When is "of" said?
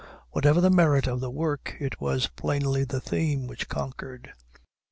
1.05-1.19